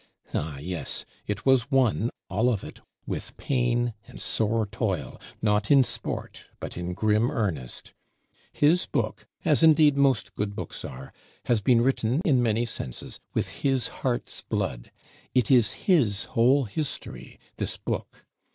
[0.33, 5.83] Ah yes, it was won, all of it, with pain and sore toil, not in
[5.83, 7.93] sport, but in grim earnest.
[8.51, 11.13] His Book, as indeed most good Books are,
[11.45, 14.89] has been written, in many senses, with his heart's blood.
[15.35, 18.25] It is his whole history, this Book.